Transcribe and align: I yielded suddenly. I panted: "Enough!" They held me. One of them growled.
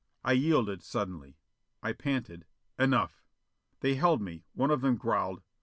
I 0.23 0.31
yielded 0.31 0.81
suddenly. 0.81 1.37
I 1.83 1.93
panted: 1.93 2.45
"Enough!" 2.79 3.21
They 3.81 3.93
held 3.93 4.19
me. 4.19 4.45
One 4.55 4.71
of 4.71 4.81
them 4.81 4.95
growled. 4.95 5.43